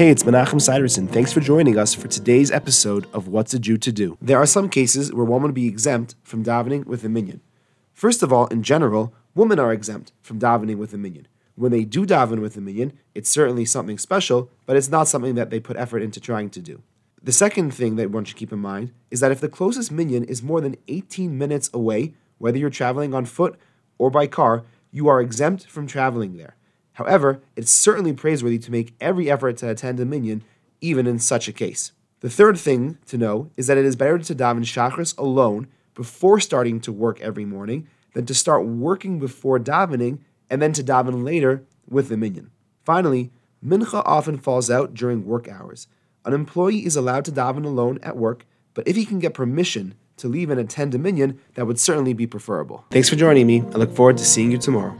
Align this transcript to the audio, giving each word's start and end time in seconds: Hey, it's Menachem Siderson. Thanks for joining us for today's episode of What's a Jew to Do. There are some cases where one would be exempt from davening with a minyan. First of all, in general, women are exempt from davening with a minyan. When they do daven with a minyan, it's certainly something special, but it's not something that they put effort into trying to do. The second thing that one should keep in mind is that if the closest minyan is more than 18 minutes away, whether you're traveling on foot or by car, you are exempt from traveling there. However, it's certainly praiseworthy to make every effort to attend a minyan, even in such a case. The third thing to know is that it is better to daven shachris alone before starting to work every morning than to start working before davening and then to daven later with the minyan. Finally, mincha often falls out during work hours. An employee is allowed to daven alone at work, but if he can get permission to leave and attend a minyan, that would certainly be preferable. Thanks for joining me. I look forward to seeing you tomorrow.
Hey, 0.00 0.08
it's 0.08 0.22
Menachem 0.22 0.62
Siderson. 0.62 1.06
Thanks 1.06 1.30
for 1.30 1.40
joining 1.40 1.76
us 1.76 1.92
for 1.92 2.08
today's 2.08 2.50
episode 2.50 3.06
of 3.12 3.28
What's 3.28 3.52
a 3.52 3.58
Jew 3.58 3.76
to 3.76 3.92
Do. 3.92 4.16
There 4.22 4.38
are 4.38 4.46
some 4.46 4.70
cases 4.70 5.12
where 5.12 5.26
one 5.26 5.42
would 5.42 5.52
be 5.52 5.68
exempt 5.68 6.14
from 6.22 6.42
davening 6.42 6.86
with 6.86 7.04
a 7.04 7.10
minyan. 7.10 7.42
First 7.92 8.22
of 8.22 8.32
all, 8.32 8.46
in 8.46 8.62
general, 8.62 9.12
women 9.34 9.58
are 9.58 9.74
exempt 9.74 10.12
from 10.22 10.40
davening 10.40 10.78
with 10.78 10.94
a 10.94 10.96
minyan. 10.96 11.28
When 11.54 11.70
they 11.70 11.84
do 11.84 12.06
daven 12.06 12.40
with 12.40 12.56
a 12.56 12.62
minyan, 12.62 12.94
it's 13.14 13.28
certainly 13.28 13.66
something 13.66 13.98
special, 13.98 14.48
but 14.64 14.74
it's 14.74 14.88
not 14.88 15.06
something 15.06 15.34
that 15.34 15.50
they 15.50 15.60
put 15.60 15.76
effort 15.76 16.00
into 16.00 16.18
trying 16.18 16.48
to 16.48 16.60
do. 16.60 16.80
The 17.22 17.30
second 17.30 17.74
thing 17.74 17.96
that 17.96 18.10
one 18.10 18.24
should 18.24 18.38
keep 18.38 18.54
in 18.54 18.58
mind 18.58 18.92
is 19.10 19.20
that 19.20 19.32
if 19.32 19.40
the 19.40 19.50
closest 19.50 19.92
minyan 19.92 20.24
is 20.24 20.42
more 20.42 20.62
than 20.62 20.78
18 20.88 21.36
minutes 21.36 21.68
away, 21.74 22.14
whether 22.38 22.56
you're 22.56 22.70
traveling 22.70 23.12
on 23.12 23.26
foot 23.26 23.58
or 23.98 24.08
by 24.08 24.26
car, 24.26 24.64
you 24.90 25.08
are 25.08 25.20
exempt 25.20 25.66
from 25.66 25.86
traveling 25.86 26.38
there. 26.38 26.56
However, 26.94 27.40
it's 27.56 27.70
certainly 27.70 28.12
praiseworthy 28.12 28.58
to 28.58 28.70
make 28.70 28.94
every 29.00 29.30
effort 29.30 29.56
to 29.58 29.70
attend 29.70 30.00
a 30.00 30.04
minyan, 30.04 30.42
even 30.80 31.06
in 31.06 31.18
such 31.18 31.48
a 31.48 31.52
case. 31.52 31.92
The 32.20 32.30
third 32.30 32.58
thing 32.58 32.98
to 33.06 33.16
know 33.16 33.50
is 33.56 33.66
that 33.66 33.78
it 33.78 33.84
is 33.84 33.96
better 33.96 34.18
to 34.18 34.34
daven 34.34 34.64
shachris 34.64 35.16
alone 35.16 35.68
before 35.94 36.40
starting 36.40 36.80
to 36.80 36.92
work 36.92 37.20
every 37.20 37.44
morning 37.44 37.88
than 38.14 38.26
to 38.26 38.34
start 38.34 38.66
working 38.66 39.18
before 39.18 39.58
davening 39.58 40.18
and 40.50 40.60
then 40.60 40.72
to 40.72 40.82
daven 40.82 41.24
later 41.24 41.64
with 41.88 42.08
the 42.08 42.16
minyan. 42.16 42.50
Finally, 42.84 43.30
mincha 43.64 44.02
often 44.04 44.36
falls 44.36 44.70
out 44.70 44.94
during 44.94 45.24
work 45.24 45.48
hours. 45.48 45.86
An 46.24 46.34
employee 46.34 46.84
is 46.84 46.96
allowed 46.96 47.24
to 47.24 47.32
daven 47.32 47.64
alone 47.64 47.98
at 48.02 48.16
work, 48.16 48.44
but 48.74 48.86
if 48.86 48.96
he 48.96 49.06
can 49.06 49.18
get 49.18 49.32
permission 49.32 49.94
to 50.18 50.28
leave 50.28 50.50
and 50.50 50.60
attend 50.60 50.94
a 50.94 50.98
minyan, 50.98 51.40
that 51.54 51.66
would 51.66 51.80
certainly 51.80 52.12
be 52.12 52.26
preferable. 52.26 52.84
Thanks 52.90 53.08
for 53.08 53.16
joining 53.16 53.46
me. 53.46 53.60
I 53.60 53.78
look 53.78 53.94
forward 53.94 54.18
to 54.18 54.24
seeing 54.24 54.52
you 54.52 54.58
tomorrow. 54.58 54.94